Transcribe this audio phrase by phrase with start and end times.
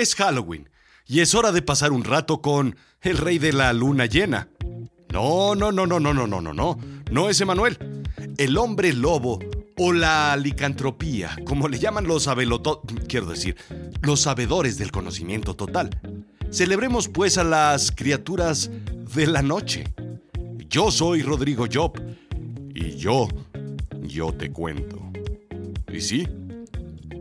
[0.00, 0.66] Es Halloween
[1.06, 4.48] y es hora de pasar un rato con el rey de la luna llena.
[5.12, 6.78] No, no, no, no, no, no, no, no, no.
[7.10, 7.76] No es Emanuel.
[8.38, 9.38] El hombre lobo
[9.76, 12.80] o la licantropía, como le llaman los abeloto...
[13.08, 13.56] quiero decir,
[14.00, 15.90] los sabedores del conocimiento total.
[16.50, 18.70] Celebremos pues a las criaturas
[19.14, 19.84] de la noche.
[20.70, 22.00] Yo soy Rodrigo Job
[22.74, 23.28] y yo,
[24.04, 25.12] yo te cuento.
[25.92, 26.26] Y sí,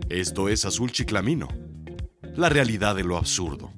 [0.08, 1.50] esto es Azul Chiclamino,
[2.40, 3.70] la realidad de lo absurdo.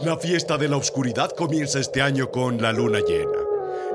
[0.00, 3.38] La fiesta de la oscuridad comienza este año con la luna llena,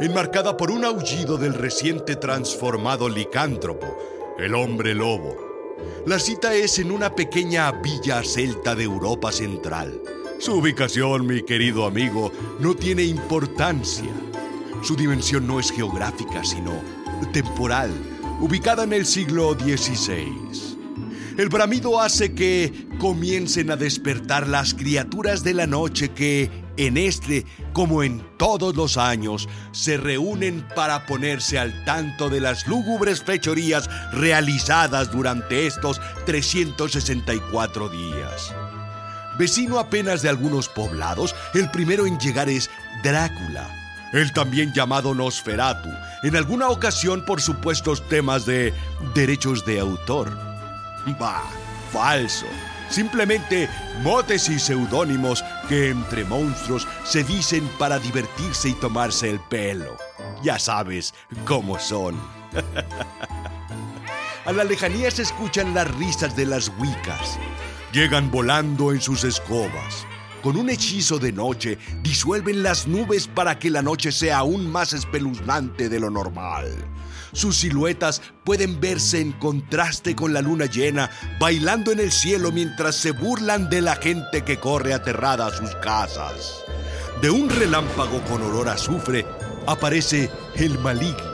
[0.01, 3.97] enmarcada por un aullido del reciente transformado licántropo,
[4.39, 5.35] el hombre lobo.
[6.07, 10.01] La cita es en una pequeña villa celta de Europa Central.
[10.39, 14.24] Su ubicación, mi querido amigo, no tiene importancia.
[14.85, 16.79] Su dimensión no es geográfica, sino
[17.33, 17.91] temporal,
[18.39, 20.77] ubicada en el siglo XVI.
[21.39, 27.47] El bramido hace que comiencen a despertar las criaturas de la noche que, en este
[27.73, 33.89] como en todos los años, se reúnen para ponerse al tanto de las lúgubres fechorías
[34.13, 38.53] realizadas durante estos 364 días.
[39.39, 42.69] Vecino apenas de algunos poblados, el primero en llegar es
[43.01, 43.84] Drácula,
[44.15, 45.89] el también llamado Nosferatu,
[46.23, 48.73] en alguna ocasión por supuestos temas de
[49.13, 50.37] derechos de autor.
[51.19, 51.43] Bah,
[51.91, 52.45] falso.
[52.89, 53.69] Simplemente
[54.03, 59.97] motes y seudónimos que entre monstruos se dicen para divertirse y tomarse el pelo.
[60.43, 61.13] Ya sabes
[61.45, 62.15] cómo son.
[64.45, 67.39] A la lejanía se escuchan las risas de las huicas.
[67.91, 70.05] Llegan volando en sus escobas.
[70.45, 74.93] Con un hechizo de noche disuelven las nubes para que la noche sea aún más
[74.93, 76.67] espeluznante de lo normal.
[77.33, 82.95] Sus siluetas pueden verse en contraste con la luna llena, bailando en el cielo mientras
[82.95, 86.63] se burlan de la gente que corre aterrada a sus casas.
[87.23, 89.25] De un relámpago con olor a azufre
[89.65, 91.33] aparece el maligno,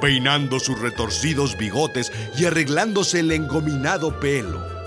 [0.00, 4.79] peinando sus retorcidos bigotes y arreglándose el engominado pelo.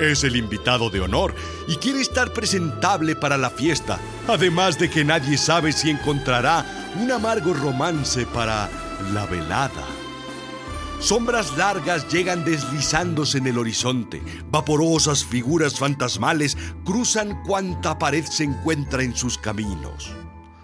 [0.00, 1.34] Es el invitado de honor
[1.68, 6.64] y quiere estar presentable para la fiesta, además de que nadie sabe si encontrará
[7.00, 8.68] un amargo romance para
[9.12, 9.86] la velada.
[11.00, 14.22] Sombras largas llegan deslizándose en el horizonte.
[14.50, 20.12] Vaporosas figuras fantasmales cruzan cuanta pared se encuentra en sus caminos.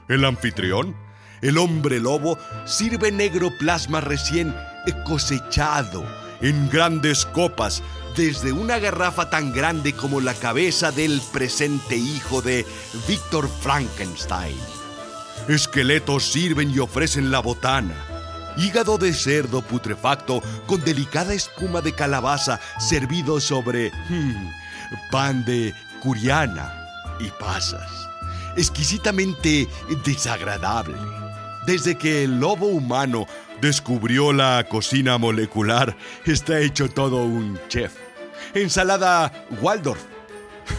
[0.06, 0.94] El anfitrión,
[1.42, 4.54] el hombre lobo, sirve negro plasma recién
[5.04, 7.82] cosechado en grandes copas
[8.16, 12.66] desde una garrafa tan grande como la cabeza del presente hijo de
[13.06, 14.56] Víctor Frankenstein.
[15.48, 17.94] Esqueletos sirven y ofrecen la botana
[18.58, 24.50] hígado de cerdo putrefacto con delicada espuma de calabaza servido sobre hmm,
[25.10, 26.72] pan de curiana
[27.20, 28.08] y pasas.
[28.56, 29.68] Exquisitamente
[30.04, 31.17] desagradable.
[31.68, 33.26] Desde que el lobo humano
[33.60, 37.92] descubrió la cocina molecular, está hecho todo un chef.
[38.54, 40.02] Ensalada Waldorf.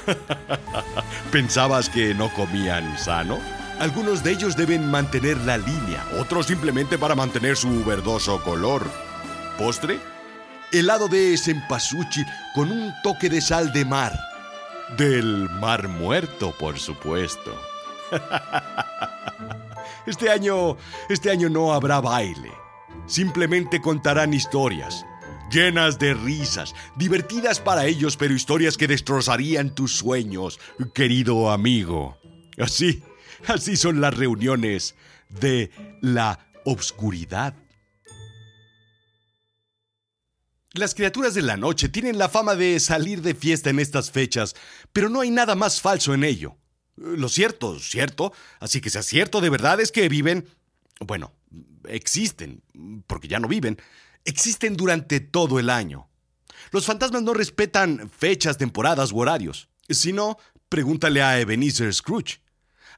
[1.31, 3.37] ¿Pensabas que no comían sano?
[3.79, 8.89] Algunos de ellos deben mantener la línea, otros simplemente para mantener su verdoso color.
[9.59, 9.99] ¿Postre?
[10.71, 14.19] Helado de cempasúchil con un toque de sal de mar.
[14.97, 17.55] Del mar muerto, por supuesto.
[20.05, 20.77] Este año,
[21.09, 22.51] este año no habrá baile.
[23.05, 25.05] Simplemente contarán historias,
[25.51, 30.59] llenas de risas, divertidas para ellos, pero historias que destrozarían tus sueños,
[30.93, 32.17] querido amigo.
[32.57, 33.03] Así,
[33.47, 34.95] Así son las reuniones
[35.29, 37.55] de la obscuridad.
[40.73, 44.55] Las criaturas de la noche tienen la fama de salir de fiesta en estas fechas,
[44.93, 46.57] pero no hay nada más falso en ello.
[46.99, 50.47] Lo cierto, cierto, así que sea cierto de verdad es que viven,
[50.99, 51.31] bueno,
[51.87, 52.61] existen,
[53.07, 53.77] porque ya no viven,
[54.25, 56.09] existen durante todo el año.
[56.71, 59.69] Los fantasmas no respetan fechas, temporadas u horarios.
[59.89, 60.37] sino,
[60.67, 62.41] pregúntale a Ebenezer Scrooge.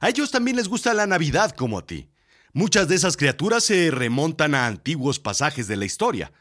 [0.00, 2.10] A ellos también les gusta la Navidad como a ti.
[2.52, 6.32] Muchas de esas criaturas se remontan a antiguos pasajes de la historia.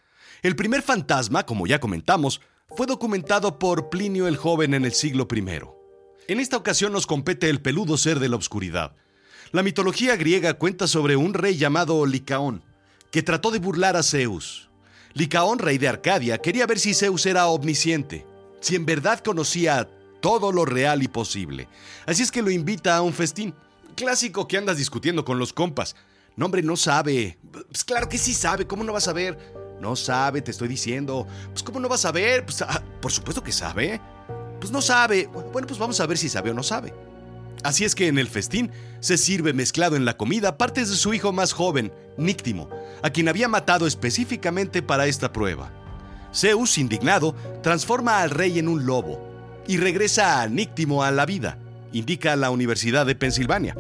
[0.41, 2.41] El primer fantasma, como ya comentamos,
[2.75, 5.80] fue documentado por Plinio el Joven en el siglo I.
[6.27, 8.95] En esta ocasión nos compete el peludo ser de la oscuridad.
[9.51, 12.63] La mitología griega cuenta sobre un rey llamado Licaón,
[13.11, 14.69] que trató de burlar a Zeus.
[15.13, 18.25] Licaón, rey de Arcadia, quería ver si Zeus era omnisciente,
[18.61, 19.89] si en verdad conocía
[20.21, 21.67] todo lo real y posible.
[22.05, 23.53] Así es que lo invita a un festín.
[23.95, 25.95] Clásico que andas discutiendo con los compas.
[26.37, 27.37] No, hombre, no sabe.
[27.69, 29.37] Pues claro que sí sabe, ¿cómo no va a saber?
[29.81, 31.27] No sabe, te estoy diciendo.
[31.49, 32.45] Pues ¿cómo no va a saber?
[32.45, 33.99] Pues ah, por supuesto que sabe.
[34.61, 35.27] Pues no sabe.
[35.51, 36.93] Bueno, pues vamos a ver si sabe o no sabe.
[37.63, 38.71] Así es que en el festín
[39.01, 42.69] se sirve mezclado en la comida partes de su hijo más joven, Níctimo,
[43.03, 45.71] a quien había matado específicamente para esta prueba.
[46.33, 49.19] Zeus, indignado, transforma al rey en un lobo
[49.67, 51.57] y regresa a Níctimo a la vida,
[51.91, 53.75] indica la Universidad de Pensilvania.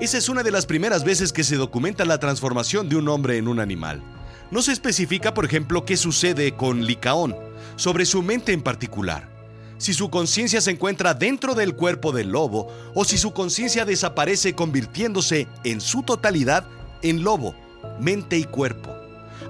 [0.00, 3.38] Esa es una de las primeras veces que se documenta la transformación de un hombre
[3.38, 4.02] en un animal.
[4.50, 7.34] No se especifica, por ejemplo, qué sucede con Licaón,
[7.76, 9.35] sobre su mente en particular.
[9.78, 14.54] Si su conciencia se encuentra dentro del cuerpo del lobo o si su conciencia desaparece
[14.54, 16.66] convirtiéndose en su totalidad
[17.02, 17.54] en lobo,
[18.00, 18.94] mente y cuerpo.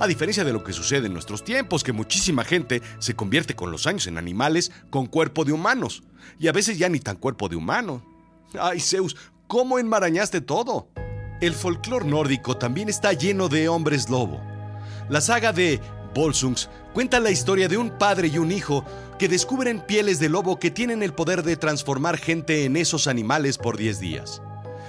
[0.00, 3.70] A diferencia de lo que sucede en nuestros tiempos, que muchísima gente se convierte con
[3.70, 6.02] los años en animales con cuerpo de humanos,
[6.38, 8.02] y a veces ya ni tan cuerpo de humano.
[8.60, 10.88] Ay, Zeus, ¿cómo enmarañaste todo?
[11.40, 14.40] El folclore nórdico también está lleno de hombres lobo.
[15.08, 15.80] La saga de
[16.14, 18.84] Volsungs cuenta la historia de un padre y un hijo
[19.18, 23.58] que descubren pieles de lobo que tienen el poder de transformar gente en esos animales
[23.58, 24.42] por 10 días.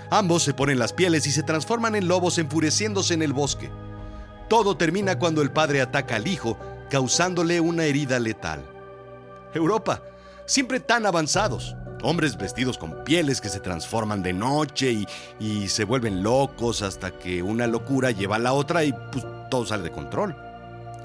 [0.09, 3.69] Ambos se ponen las pieles y se transforman en lobos enfureciéndose en el bosque.
[4.49, 6.57] Todo termina cuando el padre ataca al hijo,
[6.89, 8.65] causándole una herida letal.
[9.53, 10.01] Europa,
[10.45, 11.75] siempre tan avanzados.
[12.03, 15.05] Hombres vestidos con pieles que se transforman de noche
[15.39, 19.65] y, se vuelven locos hasta que una locura lleva a la otra y pues, todo
[19.65, 20.35] sale de control.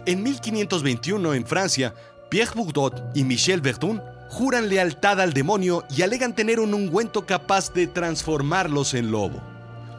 [0.05, 1.95] En 1521, en Francia,
[2.33, 4.01] Pierre Bourdieu y Michel Verdun
[4.31, 9.43] juran lealtad al demonio y alegan tener un ungüento capaz de transformarlos en lobo.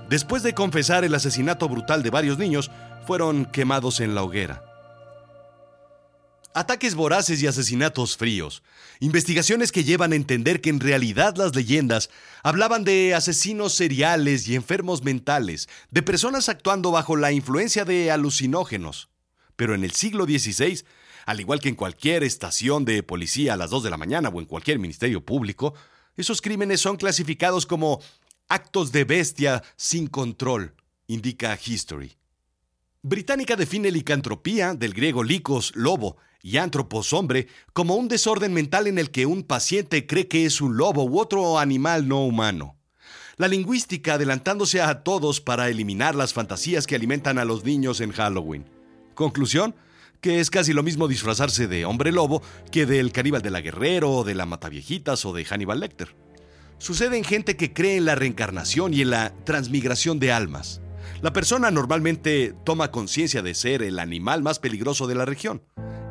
[0.10, 2.72] Después de confesar el asesinato brutal de varios niños,
[3.06, 4.64] fueron quemados en la hoguera.
[6.56, 8.64] Ataques voraces y asesinatos fríos.
[9.00, 12.10] Investigaciones que llevan a entender que en realidad las leyendas
[12.42, 19.10] hablaban de asesinos seriales y enfermos mentales, de personas actuando bajo la influencia de alucinógenos.
[19.56, 20.84] Pero en el siglo XVI,
[21.26, 24.40] al igual que en cualquier estación de policía a las 2 de la mañana o
[24.40, 25.74] en cualquier ministerio público,
[26.16, 28.02] esos crímenes son clasificados como
[28.48, 30.76] actos de bestia sin control,
[31.08, 32.18] indica History.
[33.02, 39.00] Británica define licantropía, del griego licos, lobo, y antropos, hombre, como un desorden mental en
[39.00, 42.78] el que un paciente cree que es un lobo u otro animal no humano.
[43.38, 48.12] La lingüística adelantándose a todos para eliminar las fantasías que alimentan a los niños en
[48.12, 48.66] Halloween.
[49.16, 49.74] Conclusión,
[50.24, 52.42] que es casi lo mismo disfrazarse de hombre lobo
[52.72, 56.16] que del caníbal de la guerrero, de la mataviejitas o de Hannibal Lecter.
[56.78, 60.82] Sucede en gente que cree en la reencarnación y en la transmigración de almas.
[61.22, 65.62] La persona normalmente toma conciencia de ser el animal más peligroso de la región.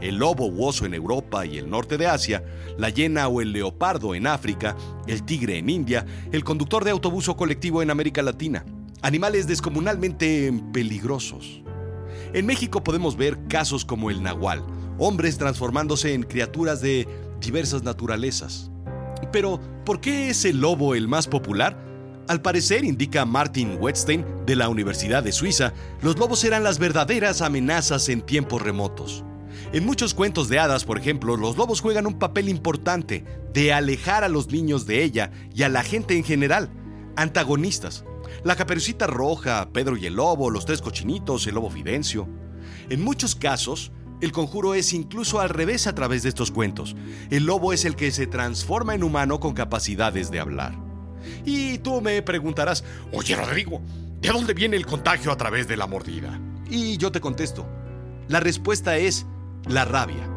[0.03, 2.45] El lobo u oso en Europa y el norte de Asia,
[2.77, 4.77] la hiena o el leopardo en África,
[5.07, 8.67] el tigre en India, el conductor de autobús o colectivo en América Latina.
[9.01, 11.62] Animales descomunalmente peligrosos.
[12.35, 14.65] En México podemos ver casos como el nahual,
[14.99, 17.07] hombres transformándose en criaturas de
[17.41, 18.71] diversas naturalezas.
[19.33, 21.77] Pero, ¿por qué es el lobo el más popular?
[22.29, 27.43] Al parecer, indica Martin Wettstein de la Universidad de Suiza, los lobos eran las verdaderas
[27.43, 29.25] amenazas en tiempos remotos.
[29.75, 34.25] En muchos cuentos de hadas, por ejemplo, los lobos juegan un papel importante de alejar
[34.25, 36.71] a los niños de ella y a la gente en general,
[37.17, 38.05] antagonistas.
[38.45, 42.29] La caperucita roja, Pedro y el lobo, los tres cochinitos, el lobo Fidencio.
[42.89, 46.95] En muchos casos, el conjuro es incluso al revés a través de estos cuentos.
[47.31, 50.79] El lobo es el que se transforma en humano con capacidades de hablar.
[51.45, 53.81] Y tú me preguntarás, oye Rodrigo,
[54.21, 56.41] ¿de dónde viene el contagio a través de la mordida?
[56.71, 57.67] Y yo te contesto,
[58.29, 59.27] la respuesta es
[59.67, 60.32] la rabia.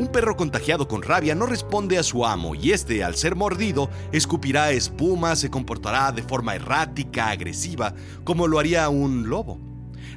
[0.00, 3.90] Un perro contagiado con rabia no responde a su amo y este, al ser mordido,
[4.12, 7.92] escupirá espuma, se comportará de forma errática, agresiva,
[8.24, 9.60] como lo haría un lobo.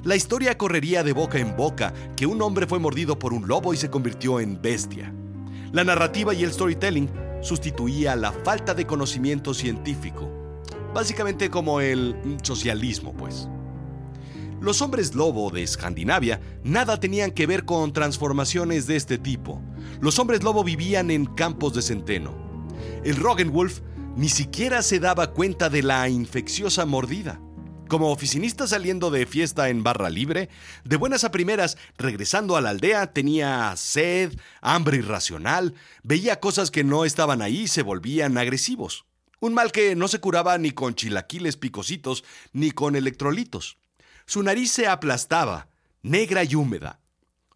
[0.03, 3.73] La historia correría de boca en boca que un hombre fue mordido por un lobo
[3.73, 5.13] y se convirtió en bestia.
[5.73, 7.09] La narrativa y el storytelling
[7.41, 10.31] sustituía la falta de conocimiento científico,
[10.93, 13.49] básicamente como el socialismo, pues.
[14.63, 19.61] Los hombres lobo de Escandinavia nada tenían que ver con transformaciones de este tipo.
[20.01, 22.33] Los hombres lobo vivían en campos de centeno.
[23.03, 23.81] El Roggenwolf
[24.15, 27.39] ni siquiera se daba cuenta de la infecciosa mordida.
[27.87, 30.49] Como oficinista saliendo de fiesta en barra libre,
[30.83, 36.83] de buenas a primeras, regresando a la aldea, tenía sed, hambre irracional, veía cosas que
[36.83, 39.05] no estaban ahí y se volvían agresivos.
[39.39, 42.23] Un mal que no se curaba ni con chilaquiles picositos
[42.53, 43.77] ni con electrolitos.
[44.25, 45.67] Su nariz se aplastaba,
[46.01, 46.99] negra y húmeda.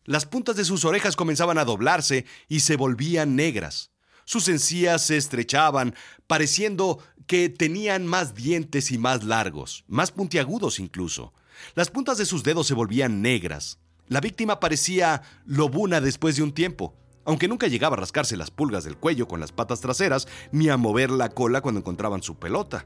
[0.08, 3.92] Las puntas de sus orejas comenzaban a doblarse y se volvían negras.
[4.24, 5.96] Sus encías se estrechaban,
[6.28, 11.34] pareciendo que tenían más dientes y más largos, más puntiagudos incluso.
[11.76, 13.80] Las puntas de sus dedos se volvían negras.
[14.08, 16.96] La víctima parecía lobuna después de un tiempo,
[17.26, 20.78] aunque nunca llegaba a rascarse las pulgas del cuello con las patas traseras ni a
[20.78, 22.86] mover la cola cuando encontraban su pelota.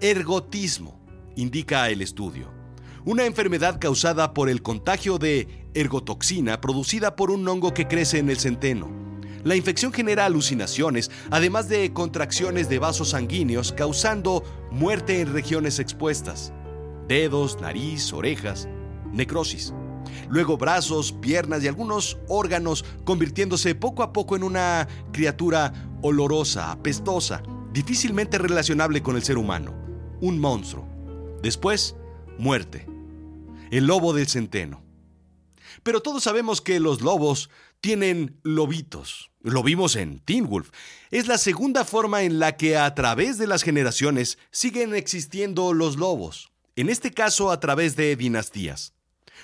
[0.00, 1.04] Ergotismo,
[1.36, 2.50] indica el estudio.
[3.04, 8.30] Una enfermedad causada por el contagio de ergotoxina producida por un hongo que crece en
[8.30, 8.88] el centeno.
[9.44, 16.52] La infección genera alucinaciones, además de contracciones de vasos sanguíneos, causando muerte en regiones expuestas.
[17.08, 18.68] Dedos, nariz, orejas,
[19.12, 19.74] necrosis.
[20.30, 27.42] Luego brazos, piernas y algunos órganos convirtiéndose poco a poco en una criatura olorosa, apestosa,
[27.72, 29.74] difícilmente relacionable con el ser humano.
[30.20, 30.86] Un monstruo.
[31.42, 31.96] Después,
[32.38, 32.86] muerte.
[33.70, 34.83] El lobo del centeno.
[35.84, 37.50] Pero todos sabemos que los lobos
[37.80, 39.30] tienen lobitos.
[39.42, 40.70] Lo vimos en Teen Wolf.
[41.10, 45.96] Es la segunda forma en la que a través de las generaciones siguen existiendo los
[45.96, 46.50] lobos.
[46.74, 48.94] En este caso a través de dinastías.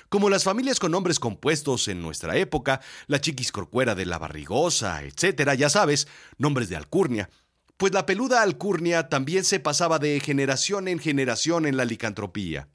[0.08, 5.54] Como las familias con nombres compuestos en nuestra época, la chiquiscorcuera de la barrigosa, etcétera,
[5.54, 7.28] ya sabes, nombres de alcurnia.
[7.76, 12.68] Pues la peluda alcurnia también se pasaba de generación en generación en la licantropía.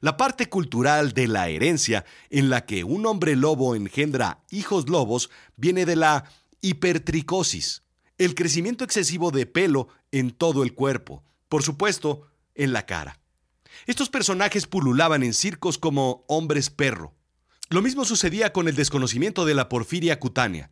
[0.00, 5.30] La parte cultural de la herencia, en la que un hombre lobo engendra hijos lobos,
[5.56, 6.24] viene de la
[6.60, 7.82] hipertricosis,
[8.18, 13.20] el crecimiento excesivo de pelo en todo el cuerpo, por supuesto, en la cara.
[13.86, 17.14] Estos personajes pululaban en circos como hombres perro.
[17.68, 20.70] Lo mismo sucedía con el desconocimiento de la porfiria cutánea.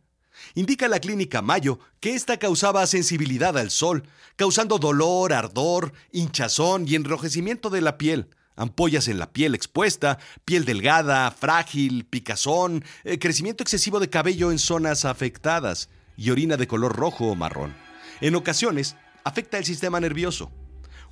[0.53, 4.03] Indica la clínica Mayo que esta causaba sensibilidad al sol,
[4.35, 10.65] causando dolor, ardor, hinchazón y enrojecimiento de la piel, ampollas en la piel expuesta, piel
[10.65, 16.95] delgada, frágil, picazón, eh, crecimiento excesivo de cabello en zonas afectadas y orina de color
[16.95, 17.73] rojo o marrón.
[18.21, 20.51] En ocasiones, afecta el sistema nervioso.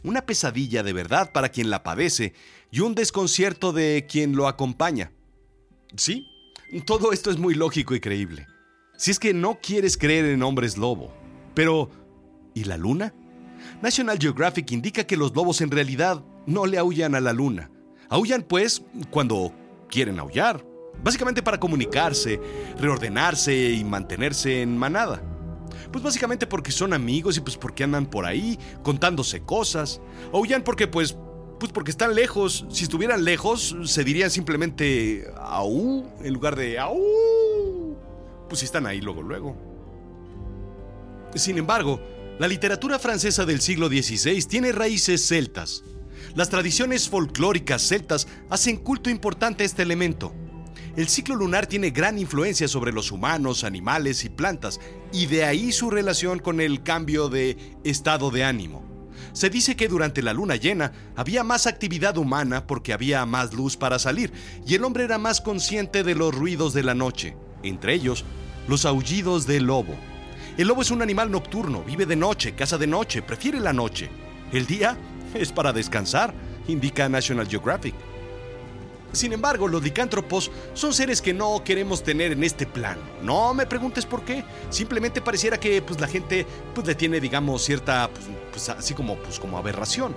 [0.03, 2.33] Una pesadilla de verdad para quien la padece
[2.71, 5.11] y un desconcierto de quien lo acompaña.
[5.95, 6.27] Sí,
[6.85, 8.47] todo esto es muy lógico y creíble.
[8.97, 11.13] Si es que no quieres creer en hombres lobo.
[11.53, 11.89] Pero,
[12.53, 13.13] ¿y la luna?
[13.81, 17.69] National Geographic indica que los lobos en realidad no le aullan a la luna.
[18.09, 19.53] Aullan pues cuando
[19.89, 20.65] quieren aullar,
[21.03, 22.39] básicamente para comunicarse,
[22.79, 25.21] reordenarse y mantenerse en manada.
[25.91, 30.01] Pues básicamente porque son amigos y pues porque andan por ahí contándose cosas.
[30.31, 31.15] Aullan porque pues
[31.59, 32.65] pues porque están lejos.
[32.69, 37.97] Si estuvieran lejos, se dirían simplemente au en lugar de au.
[38.49, 39.55] Pues si están ahí luego, luego.
[41.35, 42.01] Sin embargo,
[42.37, 45.83] la literatura francesa del siglo XVI tiene raíces celtas.
[46.35, 50.33] Las tradiciones folclóricas celtas hacen culto importante a este elemento.
[50.95, 54.79] El ciclo lunar tiene gran influencia sobre los humanos, animales y plantas,
[55.11, 58.83] y de ahí su relación con el cambio de estado de ánimo.
[59.31, 63.75] Se dice que durante la luna llena había más actividad humana porque había más luz
[63.75, 64.31] para salir,
[64.67, 68.25] y el hombre era más consciente de los ruidos de la noche, entre ellos
[68.67, 69.95] los aullidos del lobo.
[70.57, 74.09] El lobo es un animal nocturno, vive de noche, caza de noche, prefiere la noche.
[74.51, 74.95] El día
[75.35, 76.33] es para descansar,
[76.67, 77.95] indica National Geographic.
[79.13, 83.01] Sin embargo, los licántropos son seres que no queremos tener en este plano.
[83.21, 84.43] No me preguntes por qué.
[84.71, 89.15] Simplemente pareciera que pues, la gente pues, le tiene, digamos, cierta, pues, pues, así como,
[89.17, 90.15] pues, como aberración.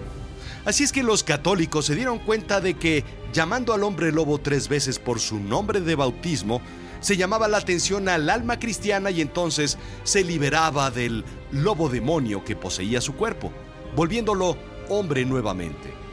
[0.64, 3.04] Así es que los católicos se dieron cuenta de que,
[3.35, 6.62] llamando al hombre lobo tres veces por su nombre de bautismo,
[7.00, 12.56] se llamaba la atención al alma cristiana y entonces se liberaba del lobo demonio que
[12.56, 13.52] poseía su cuerpo,
[13.94, 14.56] volviéndolo
[14.88, 16.07] hombre nuevamente.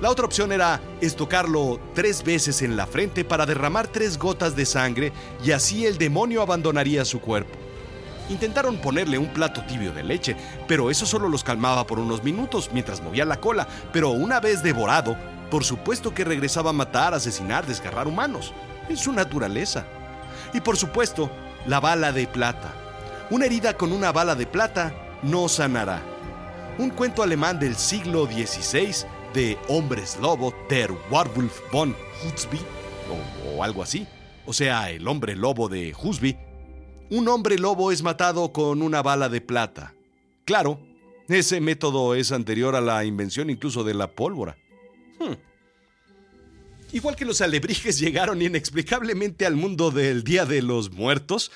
[0.00, 4.66] La otra opción era estocarlo tres veces en la frente para derramar tres gotas de
[4.66, 5.10] sangre
[5.42, 7.56] y así el demonio abandonaría su cuerpo.
[8.28, 10.36] Intentaron ponerle un plato tibio de leche,
[10.68, 14.62] pero eso solo los calmaba por unos minutos mientras movía la cola, pero una vez
[14.62, 15.16] devorado,
[15.50, 18.52] por supuesto que regresaba a matar, asesinar, desgarrar humanos.
[18.90, 19.86] Es su naturaleza.
[20.52, 21.30] Y por supuesto,
[21.66, 22.74] la bala de plata.
[23.30, 24.92] Una herida con una bala de plata
[25.22, 26.15] no sanará
[26.78, 32.58] un cuento alemán del siglo XVI de hombres lobo, der Warwolf von Husby,
[33.56, 34.06] o, algo así,
[34.44, 36.36] o sea, el hombre lobo de Husby.
[37.10, 39.94] Un hombre lobo es matado con una bala de plata.
[40.44, 40.80] Claro,
[41.28, 44.56] ese método es anterior a la invención incluso de la pólvora.
[45.18, 45.34] Hmm.
[46.92, 51.50] Igual que los alebrijes llegaron inexplicablemente al mundo del Día de los Muertos,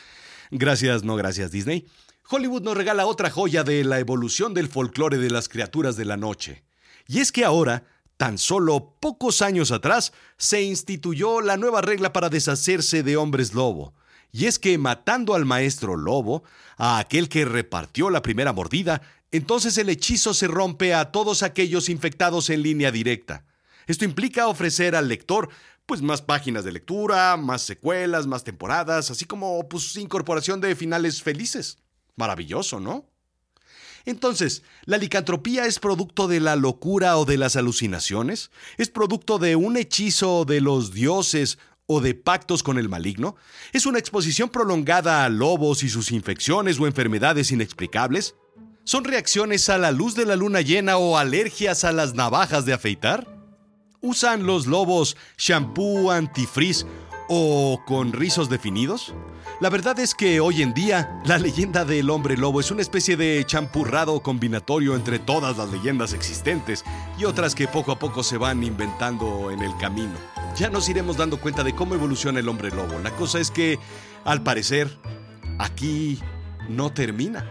[0.50, 1.86] gracias, no gracias Disney,
[2.32, 6.16] Hollywood nos regala otra joya de la evolución del folclore de las criaturas de la
[6.16, 6.62] noche.
[7.08, 7.82] Y es que ahora,
[8.16, 13.94] tan solo pocos años atrás, se instituyó la nueva regla para deshacerse de hombres lobo.
[14.30, 16.44] Y es que matando al maestro lobo,
[16.76, 21.88] a aquel que repartió la primera mordida, entonces el hechizo se rompe a todos aquellos
[21.88, 23.44] infectados en línea directa.
[23.88, 25.48] Esto implica ofrecer al lector
[25.84, 31.24] pues más páginas de lectura, más secuelas, más temporadas, así como pues incorporación de finales
[31.24, 31.78] felices.
[32.20, 33.06] Maravilloso, ¿no?
[34.04, 38.50] Entonces, ¿la licantropía es producto de la locura o de las alucinaciones?
[38.76, 43.36] ¿Es producto de un hechizo de los dioses o de pactos con el maligno?
[43.72, 48.34] ¿Es una exposición prolongada a lobos y sus infecciones o enfermedades inexplicables?
[48.84, 52.74] ¿Son reacciones a la luz de la luna llena o alergias a las navajas de
[52.74, 53.26] afeitar?
[54.02, 56.84] ¿Usan los lobos shampoo antifrizz
[57.32, 59.14] o con rizos definidos?
[59.60, 63.16] La verdad es que hoy en día la leyenda del hombre lobo es una especie
[63.16, 66.84] de champurrado combinatorio entre todas las leyendas existentes
[67.18, 70.14] y otras que poco a poco se van inventando en el camino.
[70.56, 72.98] Ya nos iremos dando cuenta de cómo evoluciona el hombre lobo.
[72.98, 73.78] La cosa es que,
[74.24, 74.98] al parecer,
[75.58, 76.18] aquí
[76.68, 77.48] no termina.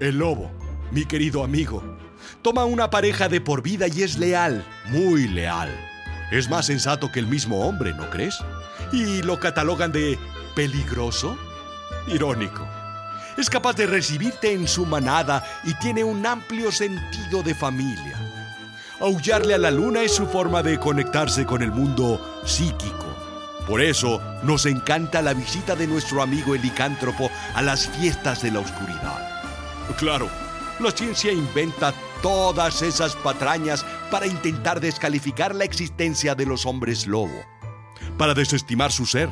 [0.00, 0.50] El lobo,
[0.90, 1.82] mi querido amigo,
[2.42, 5.89] toma una pareja de por vida y es leal, muy leal.
[6.30, 8.38] Es más sensato que el mismo hombre, ¿no crees?
[8.92, 10.18] Y lo catalogan de
[10.54, 11.36] peligroso,
[12.06, 12.66] irónico.
[13.36, 18.18] Es capaz de recibirte en su manada y tiene un amplio sentido de familia.
[19.00, 23.06] Aullarle a la luna es su forma de conectarse con el mundo psíquico.
[23.66, 28.50] Por eso nos encanta la visita de nuestro amigo el licántropo a las fiestas de
[28.50, 29.42] la oscuridad.
[29.96, 30.28] Claro,
[30.78, 37.44] la ciencia inventa todas esas patrañas para intentar descalificar la existencia de los hombres lobo,
[38.18, 39.30] para desestimar su ser.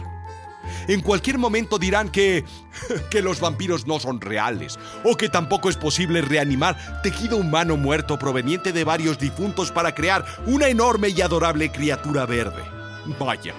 [0.87, 2.45] En cualquier momento dirán que
[3.11, 8.19] que los vampiros no son reales o que tampoco es posible reanimar tejido humano muerto
[8.19, 12.63] proveniente de varios difuntos para crear una enorme y adorable criatura verde.
[13.19, 13.55] Vaya.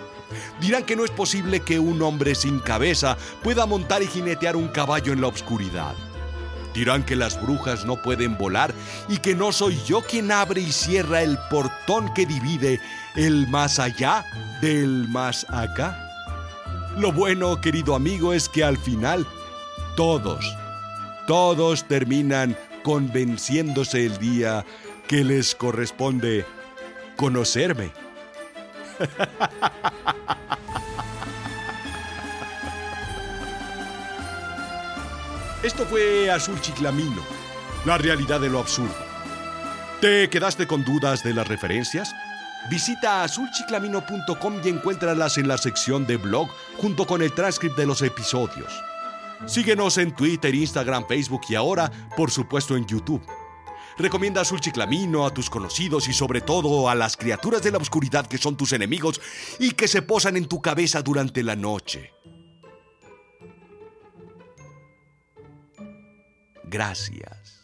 [0.62, 4.68] Dirán que no es posible que un hombre sin cabeza pueda montar y jinetear un
[4.68, 5.96] caballo en la oscuridad
[6.74, 8.74] Dirán que las brujas no pueden volar
[9.08, 12.80] y que no soy yo quien abre y cierra el portón que divide
[13.16, 14.24] el más allá
[14.62, 16.06] del más acá.
[16.98, 19.26] Lo bueno, querido amigo, es que al final
[19.96, 20.56] todos,
[21.28, 24.65] todos terminan convenciéndose el día
[25.08, 26.46] que les corresponde
[27.15, 27.91] conocerme.
[35.69, 37.23] Esto fue Azul Chiclamino,
[37.86, 38.97] la realidad de lo absurdo.
[40.01, 42.12] ¿Te quedaste con dudas de las referencias?
[42.71, 48.01] Visita azulchiclamino.com y encuéntralas en la sección de blog junto con el transcript de los
[48.01, 48.84] episodios.
[49.45, 53.21] Síguenos en Twitter, Instagram, Facebook y ahora, por supuesto, en YouTube.
[53.99, 58.25] Recomienda Azul Chiclamino a tus conocidos y sobre todo a las criaturas de la oscuridad
[58.25, 59.21] que son tus enemigos
[59.60, 62.12] y que se posan en tu cabeza durante la noche.
[66.69, 67.59] Gracias.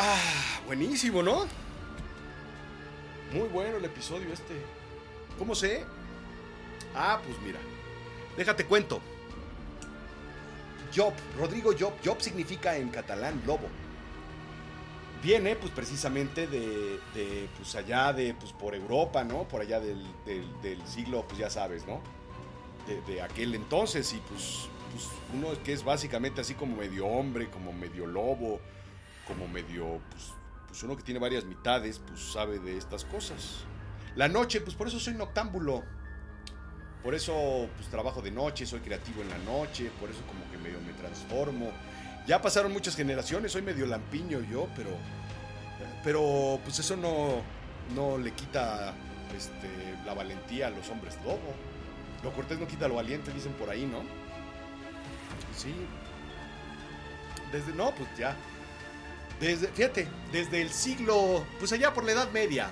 [0.00, 1.48] Ah, buenísimo, ¿no?
[3.32, 4.54] Muy bueno el episodio este.
[5.36, 5.84] ¿Cómo sé?
[6.94, 7.58] Ah, pues mira.
[8.36, 9.00] Déjate cuento.
[10.94, 11.94] Job, Rodrigo Job.
[12.04, 13.66] Job significa en catalán lobo.
[15.20, 19.48] Viene, pues precisamente de, de pues allá, de, pues por Europa, ¿no?
[19.48, 20.06] Por allá del,
[20.86, 22.00] siglo, pues ya sabes, ¿no?
[22.86, 27.50] De, de, aquel entonces y pues, pues uno que es básicamente así como medio hombre,
[27.50, 28.60] como medio lobo,
[29.28, 30.32] como medio, pues,
[30.66, 33.64] pues, uno que tiene varias mitades, pues sabe de estas cosas.
[34.16, 35.84] La noche, pues por eso soy noctámbulo.
[37.02, 40.58] Por eso pues trabajo de noche, soy creativo en la noche, por eso como que
[40.58, 41.70] medio me transformo.
[42.26, 44.90] Ya pasaron muchas generaciones, soy medio lampiño yo, pero
[46.02, 47.42] pero pues eso no
[47.94, 48.94] no le quita
[49.36, 49.68] este,
[50.04, 51.54] la valentía a los hombres lobo.
[52.24, 54.02] Lo cortés no quita lo valiente, dicen por ahí, ¿no?
[55.56, 55.72] Sí.
[57.52, 58.36] Desde no, pues ya.
[59.40, 62.70] Desde, fíjate, desde el siglo, pues allá por la Edad Media,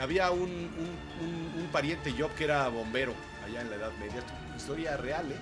[0.00, 3.12] había un, un, pariente Job que era bombero
[3.44, 4.22] allá en la Edad Media,
[4.56, 5.36] historia real, ¿eh?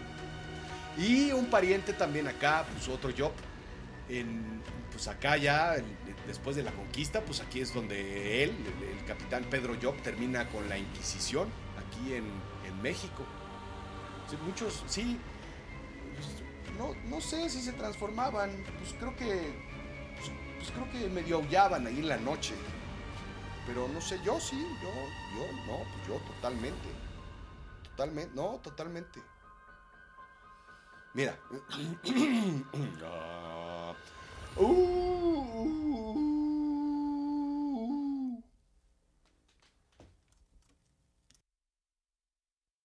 [0.99, 3.33] Y un pariente también acá, pues otro Job,
[4.09, 5.77] en, pues acá ya,
[6.27, 8.53] después de la conquista, pues aquí es donde él,
[8.99, 12.25] el, capitán Pedro Job, termina con la Inquisición, aquí en,
[12.67, 13.25] en México.
[14.47, 15.19] muchos, sí,
[16.15, 19.66] pues, no, no, sé si se transformaban, pues creo que,
[20.57, 22.55] pues, creo que medio aullaban ahí en la noche.
[23.67, 24.91] Pero no sé, yo sí, yo,
[25.37, 26.89] yo, no, pues yo totalmente.
[27.91, 29.23] Totalmente, no, totalmente.
[31.15, 31.37] Mira.
[34.57, 34.96] uh,